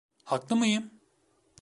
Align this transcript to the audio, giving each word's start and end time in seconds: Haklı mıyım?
Haklı 0.23 0.55
mıyım? 0.55 0.91